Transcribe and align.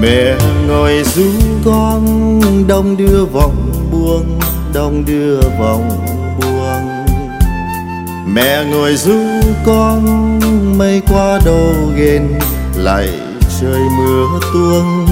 mẹ 0.00 0.36
ngồi 0.68 1.02
ru 1.14 1.30
con, 1.64 2.40
đông 2.68 2.96
đưa 2.96 3.24
vòng 3.24 3.70
buông, 3.92 4.38
đông 4.74 5.04
đưa 5.04 5.40
vòng 5.60 5.88
buông. 6.40 7.04
Mẹ 8.34 8.64
ngồi 8.64 8.96
ru 8.96 9.20
con, 9.66 10.38
mây 10.78 11.02
qua 11.08 11.40
đầu 11.44 11.74
ghên 11.96 12.28
lại 12.76 13.08
trời 13.60 13.80
mưa 13.98 14.26
tuông 14.52 15.06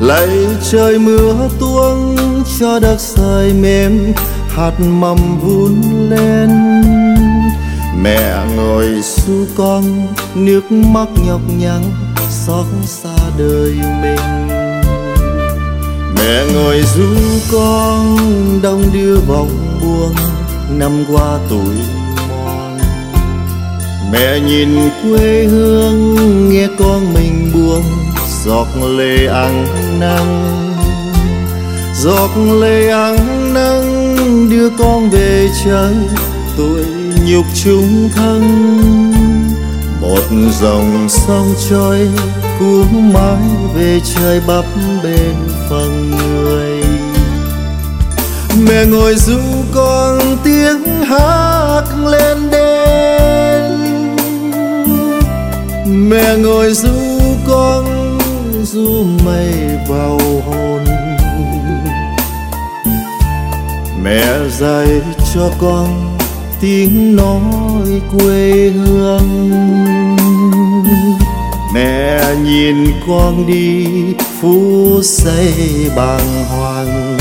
lại 0.00 0.28
trời 0.70 0.98
mưa 0.98 1.48
tuông 1.60 2.16
cho 2.60 2.78
đất 2.78 3.00
rơi 3.00 3.52
mềm, 3.52 4.12
hạt 4.48 4.72
mầm 4.80 5.38
vun 5.40 5.82
lên. 6.10 6.50
Mẹ 8.02 8.44
ngồi 8.56 9.02
su 9.02 9.46
con, 9.56 9.84
nước 10.34 10.72
mắt 10.72 11.08
nhọc 11.26 11.40
nhằn 11.60 11.82
xót 12.46 12.66
xa 12.86 13.16
đời 13.38 13.74
mình. 14.02 14.48
Mẹ 16.16 16.44
ngồi 16.54 16.82
ru 16.94 17.16
con, 17.52 18.16
đông 18.62 18.82
đưa 18.92 19.16
vòng 19.16 19.80
buông, 19.82 20.14
năm 20.70 21.04
qua 21.12 21.38
tuổi 21.50 21.74
mòn. 22.28 22.78
Mẹ 24.12 24.40
nhìn 24.40 24.90
quê 25.02 25.44
hương, 25.44 26.16
nghe 26.50 26.68
con 26.78 27.14
mình 27.14 27.50
buông, 27.54 27.84
giọt 28.44 28.68
lệ 28.96 29.26
ăn 29.26 29.66
nắng 30.00 30.62
giọt 31.94 32.30
lệ 32.60 32.88
ăn 32.88 33.16
nắng 33.54 34.48
đưa 34.50 34.70
con 34.78 35.10
về 35.10 35.48
trời 35.64 35.94
tuổi 36.56 36.84
nhục 37.26 37.44
chung 37.64 38.08
thân 38.16 39.21
một 40.02 40.22
dòng 40.60 41.08
sông 41.08 41.54
trôi 41.70 42.08
cuốn 42.58 43.12
mãi 43.12 43.42
về 43.74 44.00
trời 44.14 44.40
bấp 44.46 44.64
bên 45.02 45.34
phần 45.70 46.10
người. 46.10 46.84
Mẹ 48.68 48.84
ngồi 48.86 49.14
ru 49.16 49.40
con 49.74 50.18
tiếng 50.44 50.84
hát 51.04 51.84
lên 52.06 52.50
đêm 52.50 52.82
mẹ 55.86 56.36
ngồi 56.36 56.74
ru 56.74 57.20
con 57.48 58.18
ru 58.62 59.04
mây 59.24 59.78
vào 59.88 60.18
hồn. 60.46 60.84
Mẹ 64.02 64.24
dạy 64.58 65.00
cho 65.34 65.50
con 65.58 66.16
tiếng 66.60 67.16
nói 67.16 68.00
quê 68.18 68.70
hương 68.74 69.81
nhìn 72.34 72.76
con 73.06 73.46
đi, 73.46 73.86
phú 74.40 75.00
xây 75.02 75.52
bàng 75.96 76.44
hoàng. 76.50 77.16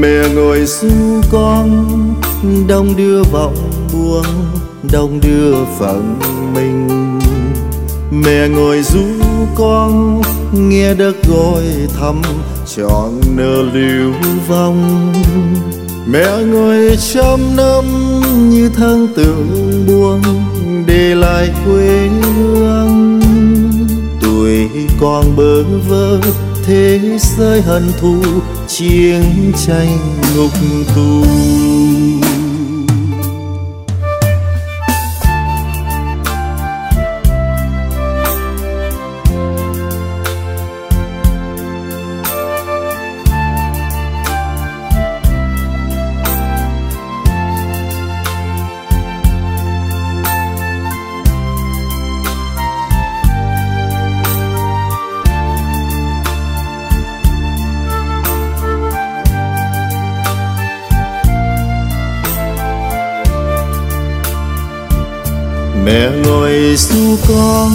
Mẹ 0.00 0.28
ngồi 0.34 0.66
xu 0.66 0.88
con 1.30 1.86
đông 2.68 2.96
đưa 2.96 3.22
vọng 3.22 3.70
buông, 3.92 4.46
đông 4.92 5.20
đưa 5.20 5.54
phận 5.78 6.18
mình. 6.54 6.88
Mẹ 8.10 8.48
ngồi 8.48 8.82
ru 8.82 9.06
con 9.54 10.22
nghe 10.52 10.94
đất 10.94 11.14
gọi 11.28 11.62
thăm, 12.00 12.22
chọn 12.76 13.20
nơ 13.36 13.62
lưu 13.62 14.12
vong. 14.48 15.12
Mẹ 16.06 16.42
ngồi 16.42 16.96
trăm 17.14 17.56
năm 17.56 17.84
như 18.50 18.70
thân 18.76 19.08
tượng 19.16 19.84
buông, 19.86 20.22
để 20.86 21.14
lại 21.14 21.48
quê 21.66 21.85
còn 25.00 25.36
bơ 25.36 25.62
vơ 25.88 26.20
thế 26.66 27.00
giới 27.18 27.62
hận 27.62 27.92
thù 28.00 28.22
chiến 28.68 29.52
tranh 29.66 29.98
ngục 30.36 30.52
tù. 30.94 31.22
Mẹ 65.86 66.10
ngồi 66.24 66.76
su 66.76 67.16
con, 67.28 67.72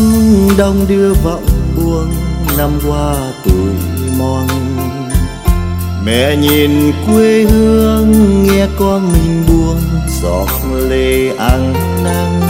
đông 0.57 0.85
đưa 0.87 1.13
vọng 1.13 1.45
buông 1.75 2.11
năm 2.57 2.69
qua 2.87 3.15
tuổi 3.45 3.73
mòn 4.19 4.47
mẹ 6.05 6.35
nhìn 6.35 6.91
quê 7.05 7.43
hương, 7.43 8.43
nghe 8.43 8.67
con 8.79 9.11
mình 9.13 9.43
buông 9.47 9.81
giọt 10.21 10.49
lệ 10.89 11.35
ăn 11.37 11.73
nắng 12.03 12.41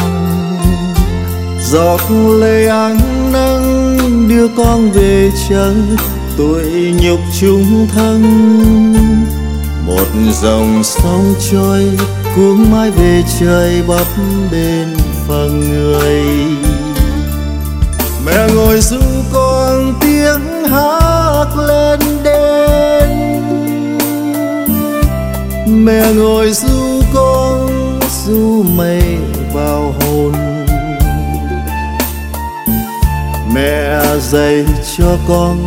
giọt 1.72 2.02
lệ 2.40 2.68
ăn 2.68 2.98
nắng 3.34 4.08
đưa 4.30 4.48
con 4.58 4.92
về 4.92 5.32
trời 5.50 5.76
tuổi 6.38 6.94
nhục 7.02 7.20
chung 7.40 7.88
thân. 7.96 8.24
Một 9.86 10.08
dòng 10.42 10.84
sông 10.84 11.34
trôi, 11.52 11.90
cuốn 12.36 12.72
mãi 12.72 12.92
về 12.92 13.24
trời 13.40 13.82
bấp 13.88 14.08
bên 14.52 14.88
phần 15.32 15.70
người. 15.70 16.24
Mẹ 18.26 18.48
ngồi 18.56 18.82
ru 18.82 19.02
con 19.34 19.94
tiếng 20.02 20.64
hát 20.70 21.48
lên 21.68 22.00
đêm 22.24 23.10
mẹ 25.86 26.14
ngồi 26.14 26.52
ru 26.52 27.02
con 27.14 28.00
ru 28.26 28.64
mây 28.64 29.18
vào 29.54 29.94
hồn. 30.00 30.34
Mẹ 33.54 34.02
dạy 34.20 34.66
cho 34.98 35.18
con 35.28 35.58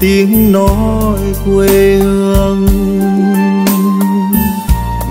tiếng 0.00 0.52
nói 0.52 1.18
quê 1.44 1.96
hương 2.02 2.87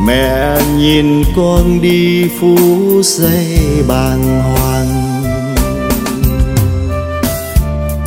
mẹ 0.07 0.57
nhìn 0.77 1.24
con 1.36 1.81
đi 1.81 2.30
phú 2.39 2.57
giây 3.04 3.57
bàng 3.88 4.24
hoàng. 4.24 4.88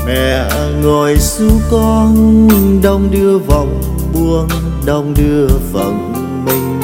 Mẹ 0.07 0.51
ngồi 0.83 1.19
su 1.19 1.51
con, 1.71 2.49
đông 2.83 3.11
đưa 3.11 3.39
vòng 3.39 3.83
buông, 4.15 4.49
đông 4.87 5.15
đưa 5.19 5.49
phận 5.73 6.13
mình. 6.45 6.81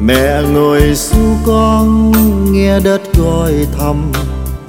Mẹ 0.00 0.42
ngồi 0.52 0.94
su 0.94 1.36
con, 1.46 2.12
nghe 2.52 2.80
đất 2.80 3.00
gọi 3.18 3.52
thăm, 3.78 4.12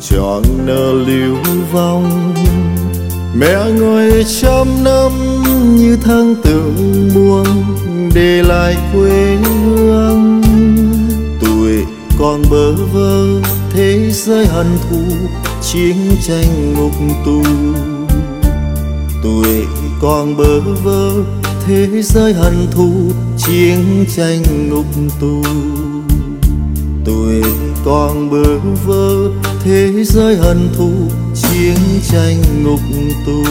chọn 0.10 0.44
nơ 0.66 0.92
lưu 0.92 1.36
vong. 1.72 2.34
Mẹ 3.34 3.72
ngồi 3.80 4.26
trăm 4.42 4.84
năm 4.84 5.12
như 5.66 5.98
thân 6.04 6.36
tượng 6.44 7.10
buông 7.16 7.64
để 8.14 8.44
lại 8.44 8.78
quê 8.94 9.36
hương. 9.36 10.42
Tuổi 11.42 11.86
còn 12.20 12.42
bơ 12.52 12.74
vơ, 12.94 13.42
thế 13.74 14.12
giới 14.12 14.46
hận 14.46 14.68
thù, 14.90 15.16
chiến 15.62 15.96
tranh 16.28 16.74
ngục 16.74 16.94
tù. 17.26 17.44
Tuổi 19.24 19.66
còn 20.02 20.38
bơ 20.38 20.60
vơ, 20.60 21.12
thế 21.66 22.02
giới 22.04 22.34
hận 22.34 22.68
thù, 22.72 22.92
chiến 23.38 24.06
tranh 24.16 24.70
ngục 24.70 24.86
tù. 25.22 25.44
Tuổi 27.06 27.42
còn 27.86 28.30
bơ 28.30 28.58
vơ, 28.86 29.32
thế 29.64 30.04
giới 30.04 30.38
hận 30.38 30.70
thù, 30.78 30.92
chiến 31.36 31.76
tranh 32.12 32.64
ngục 32.64 32.80
tù. 33.26 33.44